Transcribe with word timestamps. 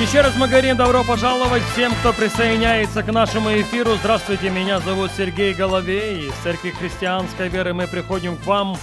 Еще 0.00 0.20
раз 0.20 0.36
мы 0.36 0.46
говорим 0.46 0.76
добро 0.76 1.02
пожаловать 1.04 1.62
всем, 1.72 1.90
кто 1.94 2.12
присоединяется 2.12 3.02
к 3.02 3.10
нашему 3.10 3.50
эфиру. 3.50 3.94
Здравствуйте, 3.94 4.50
меня 4.50 4.78
зовут 4.78 5.10
Сергей 5.16 5.54
Головей. 5.54 6.28
Из 6.28 6.34
Церкви 6.42 6.70
Христианской 6.70 7.48
Веры 7.48 7.72
мы 7.72 7.86
приходим 7.86 8.36
к 8.36 8.44
вам. 8.44 8.76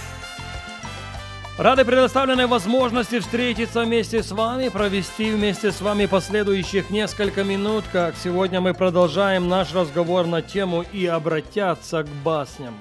Рады 1.56 1.84
предоставленной 1.84 2.48
возможности 2.48 3.20
встретиться 3.20 3.84
вместе 3.84 4.24
с 4.24 4.32
вами, 4.32 4.70
провести 4.70 5.30
вместе 5.30 5.70
с 5.70 5.80
вами 5.80 6.06
последующих 6.06 6.90
несколько 6.90 7.44
минут, 7.44 7.84
как 7.92 8.16
сегодня 8.20 8.60
мы 8.60 8.74
продолжаем 8.74 9.48
наш 9.48 9.72
разговор 9.72 10.26
на 10.26 10.42
тему 10.42 10.84
«И 10.92 11.06
обратятся 11.06 12.02
к 12.02 12.08
басням». 12.24 12.74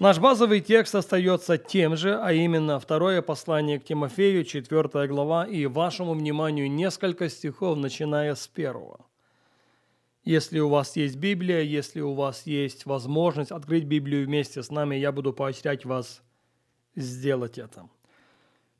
Наш 0.00 0.18
базовый 0.18 0.62
текст 0.62 0.94
остается 0.94 1.58
тем 1.58 1.94
же, 1.94 2.18
а 2.18 2.32
именно 2.32 2.80
второе 2.80 3.20
послание 3.20 3.78
к 3.78 3.84
Тимофею, 3.84 4.44
4 4.44 5.06
глава, 5.08 5.44
и 5.44 5.66
вашему 5.66 6.14
вниманию 6.14 6.70
несколько 6.70 7.28
стихов, 7.28 7.76
начиная 7.76 8.34
с 8.34 8.48
первого. 8.48 9.04
Если 10.24 10.58
у 10.58 10.70
вас 10.70 10.96
есть 10.96 11.16
Библия, 11.16 11.60
если 11.60 12.00
у 12.00 12.14
вас 12.14 12.46
есть 12.46 12.86
возможность 12.86 13.50
открыть 13.50 13.84
Библию 13.84 14.24
вместе 14.24 14.62
с 14.62 14.70
нами, 14.70 14.96
я 14.96 15.12
буду 15.12 15.34
поощрять 15.34 15.84
вас 15.84 16.22
сделать 16.96 17.58
это. 17.58 17.86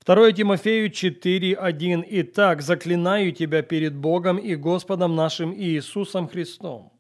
2 0.07 0.33
Тимофею 0.33 0.89
4.1 0.89 2.03
«Итак, 2.09 2.63
заклинаю 2.63 3.33
тебя 3.33 3.61
перед 3.61 3.95
Богом 3.95 4.39
и 4.39 4.55
Господом 4.55 5.17
нашим 5.17 5.55
Иисусом 5.55 6.29
Христом, 6.29 6.95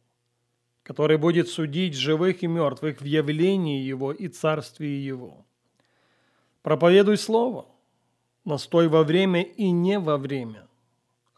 который 0.91 1.19
будет 1.19 1.48
судить 1.48 1.94
живых 1.94 2.42
и 2.42 2.48
мертвых 2.48 3.00
в 3.00 3.05
явлении 3.05 3.80
Его 3.80 4.10
и 4.10 4.27
Царствии 4.27 4.88
Его. 4.88 5.47
Проповедуй 6.62 7.16
Слово, 7.16 7.69
настой 8.44 8.88
во 8.88 9.05
время 9.05 9.42
и 9.42 9.70
не 9.70 10.00
во 10.00 10.16
время. 10.16 10.66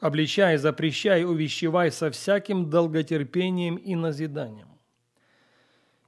Обличай, 0.01 0.57
запрещай, 0.57 1.27
увещевай 1.27 1.93
со 1.93 2.11
всяким 2.11 2.71
долготерпением 2.71 3.77
и 3.77 3.95
назиданием. 3.95 4.69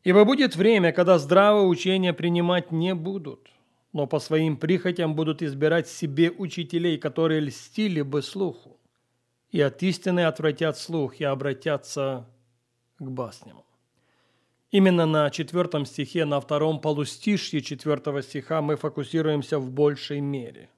Ибо 0.04 0.24
будет 0.24 0.56
время, 0.56 0.92
когда 0.92 1.18
здравое 1.18 1.66
учение 1.66 2.14
принимать 2.14 2.72
не 2.72 2.94
будут, 2.94 3.50
но 3.92 4.06
по 4.06 4.20
своим 4.20 4.56
прихотям 4.56 5.14
будут 5.14 5.42
избирать 5.42 5.86
себе 5.86 6.30
учителей, 6.30 6.96
которые 6.96 7.40
льстили 7.40 8.00
бы 8.00 8.22
слуху, 8.22 8.78
и 9.50 9.60
от 9.60 9.82
истины 9.82 10.20
отвратят 10.24 10.78
слух 10.78 11.20
и 11.20 11.24
обратятся 11.24 12.26
к 13.04 13.10
басням. 13.10 13.62
Именно 14.70 15.06
на 15.06 15.30
четвертом 15.30 15.86
стихе, 15.86 16.24
на 16.24 16.40
втором 16.40 16.80
полустишье 16.80 17.60
четвертого 17.60 18.22
стиха 18.22 18.60
мы 18.60 18.76
фокусируемся 18.76 19.58
в 19.58 19.70
большей 19.70 20.20
мере. 20.20 20.68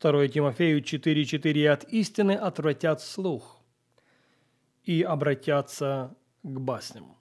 2 0.00 0.28
Тимофею 0.28 0.80
4.4 0.80 1.68
«От 1.68 1.84
истины 1.92 2.32
отвратят 2.32 3.00
слух 3.02 3.58
и 4.84 5.02
обратятся 5.02 6.14
к 6.42 6.60
басням». 6.60 7.16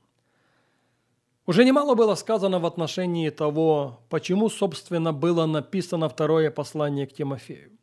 Уже 1.47 1.65
немало 1.65 1.95
было 1.95 2.13
сказано 2.13 2.59
в 2.59 2.65
отношении 2.67 3.31
того, 3.31 3.99
почему, 4.09 4.49
собственно, 4.49 5.11
было 5.11 5.47
написано 5.47 6.07
второе 6.07 6.51
послание 6.51 7.07
к 7.07 7.13
Тимофею. 7.13 7.78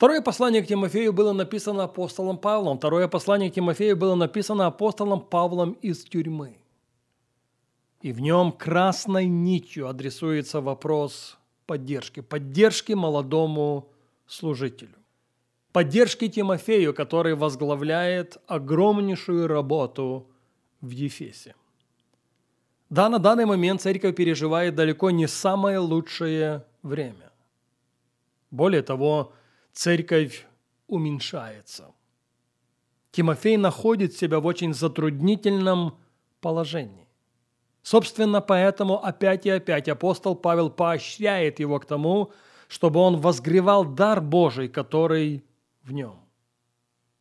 Второе 0.00 0.22
послание 0.22 0.62
к 0.62 0.66
Тимофею 0.66 1.12
было 1.12 1.34
написано 1.34 1.84
апостолом 1.84 2.38
Павлом. 2.38 2.78
Второе 2.78 3.06
послание 3.06 3.50
к 3.50 3.54
Тимофею 3.54 3.98
было 3.98 4.14
написано 4.14 4.66
апостолом 4.66 5.20
Павлом 5.20 5.72
из 5.82 6.04
тюрьмы. 6.04 6.56
И 8.00 8.10
в 8.10 8.20
нем 8.20 8.50
красной 8.50 9.26
нитью 9.26 9.88
адресуется 9.88 10.62
вопрос 10.62 11.36
поддержки. 11.66 12.20
Поддержки 12.20 12.94
молодому 12.94 13.90
служителю. 14.26 14.96
Поддержки 15.70 16.28
Тимофею, 16.28 16.94
который 16.94 17.34
возглавляет 17.34 18.38
огромнейшую 18.46 19.48
работу 19.48 20.26
в 20.80 20.88
Ефесе. 20.88 21.54
Да, 22.88 23.10
на 23.10 23.18
данный 23.18 23.44
момент 23.44 23.82
церковь 23.82 24.16
переживает 24.16 24.74
далеко 24.74 25.10
не 25.10 25.28
самое 25.28 25.76
лучшее 25.76 26.64
время. 26.82 27.30
Более 28.50 28.80
того, 28.80 29.34
церковь 29.72 30.46
уменьшается. 30.86 31.92
Тимофей 33.12 33.56
находит 33.56 34.14
себя 34.14 34.40
в 34.40 34.46
очень 34.46 34.74
затруднительном 34.74 35.98
положении. 36.40 37.08
Собственно, 37.82 38.40
поэтому 38.40 39.02
опять 39.02 39.46
и 39.46 39.50
опять 39.50 39.88
апостол 39.88 40.34
Павел 40.36 40.70
поощряет 40.70 41.60
его 41.60 41.80
к 41.80 41.86
тому, 41.86 42.32
чтобы 42.68 43.00
он 43.00 43.16
возгревал 43.16 43.84
дар 43.84 44.20
Божий, 44.20 44.68
который 44.68 45.44
в 45.82 45.92
нем. 45.92 46.20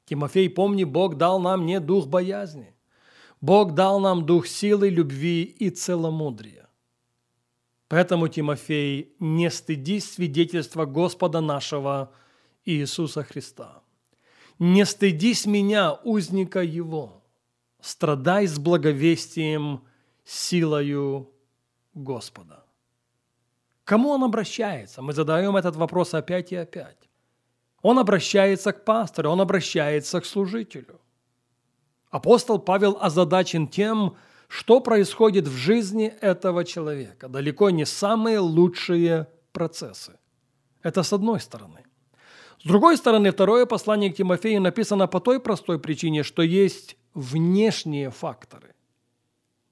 Тимофей, 0.06 0.50
помни, 0.50 0.84
Бог 0.84 1.16
дал 1.16 1.40
нам 1.40 1.66
не 1.66 1.80
дух 1.80 2.08
боязни. 2.08 2.76
Бог 3.42 3.74
дал 3.74 4.00
нам 4.00 4.26
дух 4.26 4.48
силы, 4.48 4.90
любви 4.90 5.44
и 5.44 5.70
целомудрия. 5.70 6.68
Поэтому, 7.88 8.28
Тимофей, 8.28 9.16
не 9.20 9.50
стыдись 9.50 10.12
свидетельства 10.12 10.86
Господа 10.86 11.42
нашего– 11.42 12.12
Иисуса 12.70 13.24
Христа. 13.24 13.82
Не 14.60 14.86
стыдись 14.86 15.46
меня, 15.46 15.94
узника 16.04 16.62
Его, 16.62 17.24
страдай 17.82 18.46
с 18.46 18.60
благовестием, 18.60 19.82
силою 20.26 21.32
Господа. 21.94 22.64
Кому 23.86 24.10
он 24.10 24.24
обращается? 24.24 25.02
Мы 25.02 25.14
задаем 25.14 25.56
этот 25.58 25.76
вопрос 25.76 26.14
опять 26.14 26.52
и 26.52 26.56
опять. 26.56 27.10
Он 27.82 27.98
обращается 27.98 28.72
к 28.72 28.86
пастору, 28.86 29.32
он 29.32 29.42
обращается 29.42 30.20
к 30.22 30.26
служителю. 30.26 31.00
Апостол 32.12 32.60
Павел 32.60 32.98
озадачен 33.02 33.68
тем, 33.68 34.16
что 34.48 34.80
происходит 34.82 35.48
в 35.48 35.56
жизни 35.56 36.08
этого 36.22 36.66
человека. 36.66 37.30
Далеко 37.30 37.70
не 37.70 37.86
самые 37.86 38.40
лучшие 38.40 39.28
процессы. 39.54 40.20
Это 40.84 41.04
с 41.04 41.14
одной 41.14 41.40
стороны. 41.40 41.84
С 42.64 42.68
другой 42.68 42.98
стороны, 42.98 43.32
второе 43.32 43.66
послание 43.66 44.12
к 44.12 44.18
Тимофею 44.18 44.62
написано 44.62 45.08
по 45.08 45.22
той 45.22 45.40
простой 45.40 45.80
причине, 45.80 46.24
что 46.24 46.42
есть 46.42 46.98
внешние 47.14 48.12
факторы. 48.12 48.76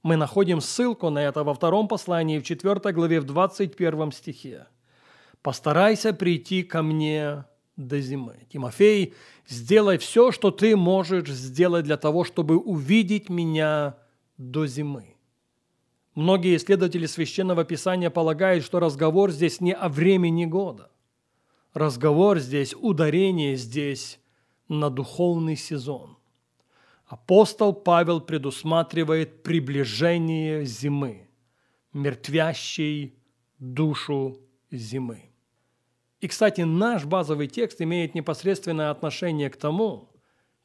Мы 0.03 0.15
находим 0.15 0.61
ссылку 0.61 1.09
на 1.09 1.19
это 1.19 1.43
во 1.43 1.53
втором 1.53 1.89
послании 1.89 2.39
в 2.39 2.43
4 2.43 2.93
главе 2.93 3.19
в 3.19 3.25
21 3.25 4.11
стихе. 4.13 4.67
«Постарайся 5.41 6.13
прийти 6.13 6.63
ко 6.63 6.81
мне 6.81 7.43
до 7.75 7.99
зимы». 7.99 8.47
Тимофей, 8.49 9.13
сделай 9.47 9.97
все, 9.97 10.31
что 10.31 10.49
ты 10.49 10.77
можешь 10.77 11.27
сделать 11.27 11.83
для 11.83 11.97
того, 11.97 12.23
чтобы 12.23 12.57
увидеть 12.57 13.27
меня 13.27 13.97
до 14.37 14.65
зимы. 14.65 15.15
Многие 16.15 16.55
исследователи 16.55 17.05
священного 17.05 17.65
писания 17.65 18.09
полагают, 18.09 18.63
что 18.63 18.79
разговор 18.79 19.31
здесь 19.31 19.59
не 19.59 19.73
о 19.73 19.89
времени 19.89 20.45
года– 20.45 20.89
разговор 21.73 22.39
здесь, 22.39 22.73
ударение 22.73 23.55
здесь 23.55 24.19
на 24.67 24.89
духовный 24.89 25.55
сезон. 25.55 26.17
Апостол 27.05 27.73
Павел 27.73 28.19
предусматривает 28.19 29.43
приближение 29.43 30.65
зимы, 30.65 31.29
мертвящей 31.93 33.17
душу 33.59 34.39
зимы. 34.71 35.31
И, 36.19 36.27
кстати, 36.27 36.61
наш 36.61 37.05
базовый 37.05 37.47
текст 37.47 37.81
имеет 37.81 38.15
непосредственное 38.15 38.89
отношение 38.89 39.49
к 39.49 39.57
тому, 39.57 40.09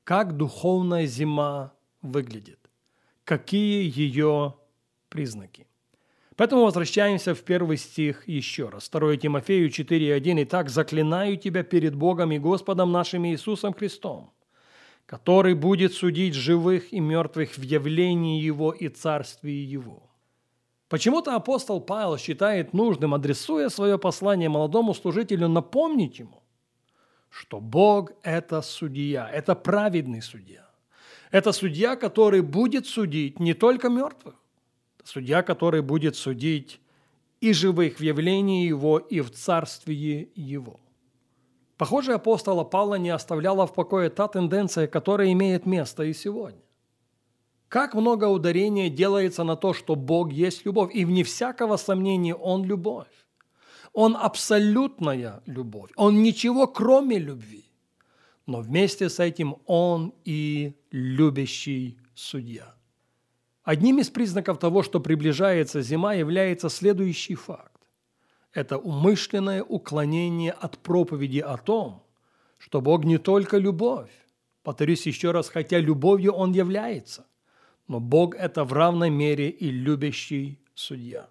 как 0.03 0.37
духовная 0.37 1.07
зима 1.07 1.75
выглядит, 2.01 2.71
какие 3.25 3.89
ее 3.97 4.55
признаки. 5.09 5.69
Поэтому 6.43 6.65
возвращаемся 6.65 7.37
в 7.37 7.43
первый 7.43 7.77
стих 7.77 8.27
еще 8.27 8.69
раз. 8.69 8.89
2 8.89 9.17
Тимофею 9.19 9.69
4.1. 9.69 10.43
«Итак, 10.43 10.71
заклинаю 10.71 11.37
тебя 11.37 11.63
перед 11.63 11.95
Богом 11.95 12.33
и 12.33 12.41
Господом 12.41 12.91
нашим 12.91 13.25
Иисусом 13.27 13.73
Христом, 13.73 14.33
который 15.07 15.55
будет 15.55 15.93
судить 15.93 16.35
живых 16.35 16.93
и 16.93 16.99
мертвых 16.99 17.57
в 17.57 17.63
явлении 17.63 18.43
Его 18.43 18.73
и 18.73 18.89
Царствии 18.89 19.53
Его». 19.53 20.11
Почему-то 20.89 21.37
апостол 21.37 21.81
Павел 21.81 22.19
считает 22.19 22.73
нужным, 22.73 23.15
адресуя 23.15 23.69
свое 23.69 23.97
послание 23.97 24.49
молодому 24.49 24.95
служителю, 24.95 25.47
напомнить 25.47 26.19
ему, 26.19 26.43
что 27.31 27.61
Бог– 27.61 28.11
это 28.25 28.63
судья, 28.63 29.31
это 29.33 29.55
праведный 29.55 30.23
судья. 30.23 30.69
Это 31.31 31.53
судья, 31.53 31.95
который 31.95 32.41
будет 32.41 32.89
судить 32.89 33.39
не 33.39 33.55
только 33.55 33.89
мертвых, 33.89 34.42
Судья, 35.05 35.43
который 35.43 35.83
будет 35.83 36.17
судить 36.17 36.81
и 37.41 37.53
живых 37.53 37.99
в 37.99 38.03
явлении 38.03 38.67
Его, 38.67 38.99
и 38.99 39.21
в 39.21 39.31
царствии 39.31 40.31
Его. 40.35 40.79
Похоже, 41.77 42.15
апостола 42.15 42.63
Павла 42.63 42.95
не 42.95 43.11
оставляла 43.11 43.67
в 43.67 43.75
покое 43.75 44.11
та 44.11 44.29
тенденция, 44.29 44.87
которая 44.87 45.33
имеет 45.33 45.67
место 45.67 46.05
и 46.05 46.13
сегодня. 46.13 46.63
Как 47.69 47.95
много 47.95 48.27
ударения 48.27 48.89
делается 48.91 49.45
на 49.45 49.57
то, 49.57 49.73
что 49.75 49.97
Бог 49.97 50.31
есть 50.31 50.65
любовь, 50.65 50.95
и 50.95 51.05
вне 51.05 51.25
всякого 51.25 51.79
сомнения 51.79 52.35
Он 52.35 52.65
любовь. 52.65 53.09
Он 53.93 54.17
абсолютная 54.17 55.43
любовь, 55.47 55.91
Он 55.97 56.23
ничего 56.23 56.67
кроме 56.67 57.19
любви. 57.19 57.65
Но 58.47 58.61
вместе 58.61 59.09
с 59.09 59.19
этим 59.19 59.57
Он 59.67 60.13
и 60.25 60.75
любящий 60.91 61.99
судья. 62.15 62.75
Одним 63.65 64.01
из 64.01 64.11
признаков 64.11 64.59
того, 64.59 64.83
что 64.83 65.01
приближается 65.01 65.83
зима, 65.83 66.15
является 66.15 66.69
следующий 66.69 67.37
факт. 67.37 67.81
Это 68.53 68.77
умышленное 68.77 69.63
уклонение 69.63 70.53
от 70.53 70.79
проповеди 70.79 71.39
о 71.39 71.57
том, 71.57 72.03
что 72.59 72.81
Бог 72.81 73.05
не 73.05 73.19
только 73.19 73.59
любовь, 73.59 74.11
повторюсь 74.63 75.07
еще 75.07 75.31
раз, 75.31 75.49
хотя 75.49 75.79
любовью 75.79 76.33
Он 76.33 76.53
является, 76.53 77.27
но 77.89 78.01
Бог– 78.01 78.35
это 78.37 78.65
в 78.65 78.73
равной 78.73 79.11
мере 79.11 79.49
и 79.49 79.71
любящий 79.71 80.59
судья. 80.75 81.29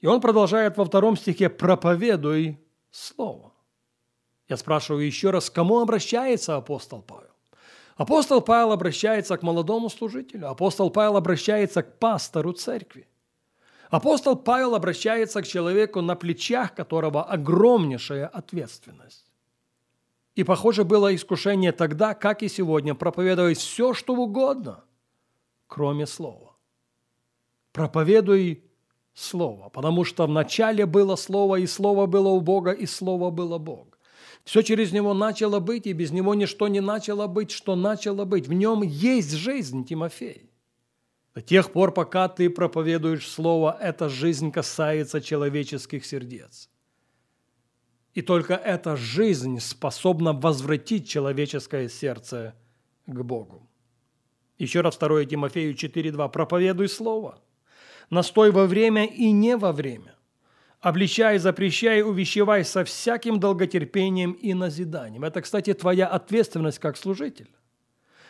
И 0.00 0.06
он 0.06 0.20
продолжает 0.20 0.76
во 0.76 0.84
втором 0.84 1.16
стихе 1.16 1.48
«проповедуй 1.48 2.58
слово». 2.90 3.52
Я 4.48 4.56
спрашиваю 4.56 5.06
еще 5.06 5.30
раз, 5.30 5.50
к 5.50 5.54
кому 5.54 5.80
обращается 5.80 6.56
апостол 6.56 7.02
Павел? 7.02 7.19
Апостол 8.00 8.40
Павел 8.40 8.72
обращается 8.72 9.36
к 9.36 9.42
молодому 9.42 9.90
служителю. 9.90 10.48
Апостол 10.48 10.88
Павел 10.88 11.18
обращается 11.18 11.82
к 11.82 11.98
пастору 11.98 12.54
церкви. 12.54 13.06
Апостол 13.90 14.36
Павел 14.36 14.74
обращается 14.74 15.42
к 15.42 15.46
человеку, 15.46 16.00
на 16.00 16.16
плечах 16.16 16.74
которого 16.74 17.22
огромнейшая 17.22 18.26
ответственность. 18.26 19.26
И, 20.34 20.44
похоже, 20.44 20.84
было 20.84 21.14
искушение 21.14 21.72
тогда, 21.72 22.14
как 22.14 22.42
и 22.42 22.48
сегодня, 22.48 22.94
проповедовать 22.94 23.58
все, 23.58 23.92
что 23.92 24.14
угодно, 24.14 24.82
кроме 25.66 26.06
слова. 26.06 26.56
Проповедуй 27.72 28.64
слово, 29.12 29.68
потому 29.68 30.06
что 30.06 30.26
в 30.26 30.30
начале 30.30 30.86
было 30.86 31.16
слово, 31.16 31.56
и 31.56 31.66
слово 31.66 32.06
было 32.06 32.28
у 32.28 32.40
Бога, 32.40 32.70
и 32.70 32.86
слово 32.86 33.28
было 33.28 33.58
Бог. 33.58 33.89
Все 34.44 34.62
через 34.62 34.92
него 34.92 35.14
начало 35.14 35.60
быть, 35.60 35.86
и 35.86 35.92
без 35.92 36.10
него 36.10 36.34
ничто 36.34 36.68
не 36.68 36.80
начало 36.80 37.26
быть, 37.26 37.50
что 37.50 37.76
начало 37.76 38.24
быть. 38.24 38.48
В 38.48 38.52
нем 38.52 38.82
есть 38.82 39.32
жизнь, 39.32 39.84
Тимофей. 39.84 40.50
До 41.34 41.40
тех 41.40 41.72
пор, 41.72 41.92
пока 41.92 42.28
ты 42.28 42.50
проповедуешь 42.50 43.28
Слово, 43.28 43.76
эта 43.80 44.08
жизнь 44.08 44.50
касается 44.50 45.20
человеческих 45.20 46.04
сердец. 46.04 46.68
И 48.14 48.22
только 48.22 48.54
эта 48.54 48.96
жизнь 48.96 49.60
способна 49.60 50.32
возвратить 50.32 51.08
человеческое 51.08 51.88
сердце 51.88 52.54
к 53.06 53.22
Богу. 53.22 53.68
Еще 54.58 54.80
раз 54.80 54.98
2 54.98 55.26
Тимофею 55.26 55.74
4.2. 55.74 56.28
«Проповедуй 56.30 56.88
Слово, 56.88 57.40
настой 58.10 58.50
во 58.50 58.66
время 58.66 59.06
и 59.06 59.30
не 59.30 59.56
во 59.56 59.72
время, 59.72 60.16
обличай, 60.80 61.38
запрещай, 61.38 62.02
увещевай 62.02 62.64
со 62.64 62.84
всяким 62.84 63.38
долготерпением 63.38 64.32
и 64.32 64.54
назиданием. 64.54 65.24
Это, 65.24 65.42
кстати, 65.42 65.74
твоя 65.74 66.06
ответственность 66.06 66.78
как 66.78 66.96
служитель. 66.96 67.50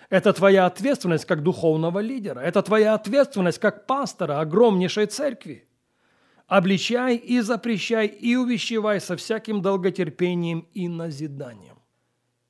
Это 0.08 0.32
твоя 0.32 0.66
ответственность 0.66 1.24
как 1.24 1.42
духовного 1.42 2.00
лидера. 2.00 2.40
Это 2.40 2.62
твоя 2.62 2.94
ответственность 2.94 3.60
как 3.60 3.86
пастора 3.86 4.40
огромнейшей 4.40 5.06
церкви. 5.06 5.68
Обличай 6.48 7.14
и 7.14 7.40
запрещай 7.40 8.08
и 8.08 8.34
увещевай 8.34 9.00
со 9.00 9.16
всяким 9.16 9.62
долготерпением 9.62 10.66
и 10.74 10.88
назиданием. 10.88 11.78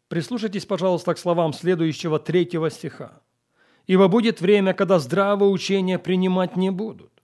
Прислушайтесь, 0.09 0.65
пожалуйста, 0.65 1.15
к 1.15 1.19
словам 1.19 1.53
следующего 1.53 2.19
третьего 2.19 2.71
стиха. 2.71 3.21
«Ибо 3.87 4.09
будет 4.09 4.41
время, 4.41 4.73
когда 4.73 4.99
здравое 4.99 5.49
учение 5.49 5.99
принимать 5.99 6.57
не 6.57 6.71
будут, 6.71 7.20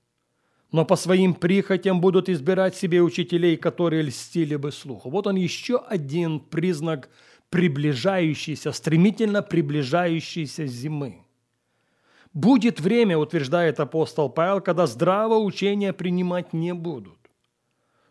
но 0.72 0.84
по 0.84 0.96
своим 0.96 1.34
прихотям 1.34 2.00
будут 2.00 2.28
избирать 2.28 2.76
себе 2.76 3.00
учителей, 3.00 3.56
которые 3.56 4.02
льстили 4.02 4.56
бы 4.56 4.72
слуху. 4.72 5.10
Вот 5.10 5.26
он 5.26 5.36
еще 5.36 5.78
один 5.78 6.40
признак 6.40 7.08
приближающейся, 7.50 8.72
стремительно 8.72 9.42
приближающейся 9.42 10.66
зимы. 10.66 11.22
Будет 12.32 12.80
время, 12.80 13.16
утверждает 13.16 13.80
апостол 13.80 14.28
Павел, 14.28 14.60
когда 14.60 14.86
здравое 14.86 15.38
учение 15.38 15.92
принимать 15.92 16.52
не 16.52 16.74
будут. 16.74 17.18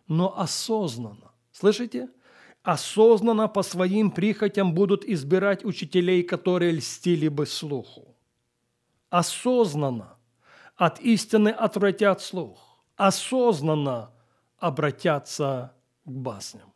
Но 0.07 0.39
осознанно, 0.39 1.31
слышите? 1.51 2.09
Осознанно 2.63 3.47
по 3.47 3.61
своим 3.61 4.09
прихотям 4.09 4.73
будут 4.73 5.05
избирать 5.05 5.63
учителей, 5.63 6.23
которые 6.23 6.71
льстили 6.71 7.27
бы 7.27 7.45
слуху. 7.45 8.15
Осознанно 9.09 10.14
от 10.75 10.99
истины 10.99 11.49
отвратят 11.49 12.21
слух, 12.21 12.79
осознанно 12.95 14.11
обратятся 14.57 15.73
к 16.05 16.11
басням. 16.11 16.73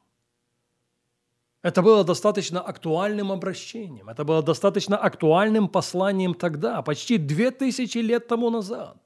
Это 1.61 1.81
было 1.81 2.05
достаточно 2.05 2.61
актуальным 2.61 3.31
обращением, 3.31 4.07
это 4.09 4.23
было 4.23 4.41
достаточно 4.41 4.97
актуальным 4.97 5.67
посланием 5.67 6.33
тогда, 6.33 6.81
почти 6.81 7.17
две 7.17 7.51
тысячи 7.51 7.97
лет 7.97 8.27
тому 8.27 8.49
назад. 8.49 8.97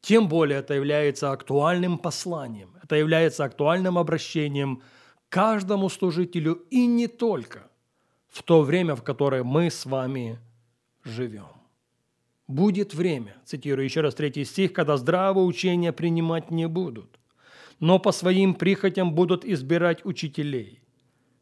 Тем 0.00 0.28
более 0.28 0.60
это 0.60 0.74
является 0.74 1.32
актуальным 1.32 1.98
посланием, 1.98 2.76
это 2.82 2.96
является 2.96 3.44
актуальным 3.44 3.98
обращением 3.98 4.82
каждому 5.28 5.90
служителю 5.90 6.54
и 6.70 6.86
не 6.86 7.08
только 7.08 7.70
в 8.28 8.42
то 8.42 8.62
время, 8.62 8.94
в 8.94 9.02
которое 9.02 9.42
мы 9.42 9.70
с 9.70 9.84
вами 9.84 10.38
живем. 11.04 11.63
Будет 12.46 12.92
время, 12.92 13.36
цитирую 13.44 13.84
еще 13.84 14.02
раз 14.02 14.14
третий 14.14 14.44
стих, 14.44 14.72
когда 14.72 14.96
здравое 14.96 15.44
учение 15.44 15.92
принимать 15.92 16.50
не 16.50 16.68
будут, 16.68 17.18
но 17.80 17.98
по 17.98 18.12
своим 18.12 18.54
прихотям 18.54 19.14
будут 19.14 19.44
избирать 19.44 20.04
учителей, 20.04 20.80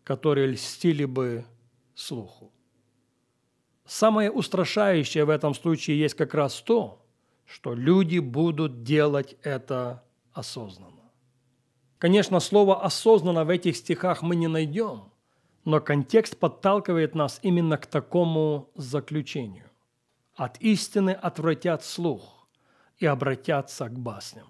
которые 0.04 0.46
льстили 0.48 1.04
бы 1.04 1.44
слуху. 1.94 2.52
Самое 3.84 4.30
устрашающее 4.30 5.24
в 5.24 5.30
этом 5.30 5.54
случае 5.54 5.98
есть 5.98 6.14
как 6.14 6.34
раз 6.34 6.62
то, 6.62 7.04
что 7.46 7.74
люди 7.74 8.18
будут 8.20 8.84
делать 8.84 9.36
это 9.42 10.04
осознанно. 10.32 11.10
Конечно, 11.98 12.40
слово 12.40 12.82
«осознанно» 12.82 13.44
в 13.44 13.50
этих 13.50 13.76
стихах 13.76 14.22
мы 14.22 14.36
не 14.36 14.48
найдем, 14.48 15.12
но 15.64 15.80
контекст 15.80 16.36
подталкивает 16.38 17.14
нас 17.14 17.38
именно 17.42 17.76
к 17.76 17.86
такому 17.86 18.70
заключению. 18.74 19.71
От 20.34 20.58
истины 20.60 21.10
отвратят 21.10 21.84
слух 21.84 22.48
и 22.98 23.06
обратятся 23.06 23.88
к 23.88 23.98
басням. 23.98 24.46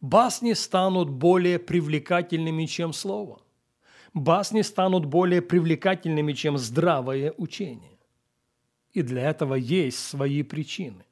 Басни 0.00 0.54
станут 0.54 1.10
более 1.10 1.58
привлекательными, 1.58 2.66
чем 2.66 2.92
слово. 2.92 3.40
Басни 4.14 4.62
станут 4.62 5.04
более 5.04 5.40
привлекательными, 5.40 6.32
чем 6.32 6.58
здравое 6.58 7.32
учение. 7.36 7.98
И 8.92 9.02
для 9.02 9.30
этого 9.30 9.54
есть 9.54 9.98
свои 9.98 10.42
причины. 10.42 11.04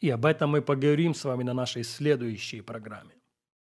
И 0.00 0.10
об 0.10 0.26
этом 0.26 0.50
мы 0.50 0.62
поговорим 0.62 1.14
с 1.14 1.24
вами 1.24 1.44
на 1.44 1.54
нашей 1.54 1.84
следующей 1.84 2.60
программе. 2.62 3.14